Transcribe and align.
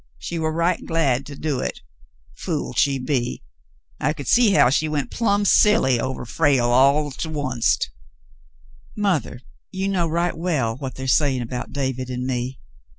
She 0.17 0.39
war 0.39 0.51
right 0.51 0.83
glad 0.83 1.27
to 1.27 1.35
do 1.35 1.59
hit. 1.59 1.81
Fool, 2.35 2.73
she 2.73 2.97
be! 2.97 3.43
I 3.99 4.13
could 4.13 4.27
see 4.27 4.49
how 4.53 4.71
she 4.71 4.87
went 4.87 5.11
plumb 5.11 5.45
silly 5.45 5.99
ovah 5.99 6.25
Frale 6.25 6.71
all 6.71 7.11
to 7.11 7.29
onc't." 7.39 7.85
"Mothah, 8.97 9.41
you 9.69 9.87
know 9.87 10.07
right 10.07 10.35
well 10.35 10.75
what 10.75 10.95
they're 10.95 11.05
saying 11.05 11.43
about 11.43 11.71
David 11.71 12.09
and 12.09 12.25
me. 12.25 12.59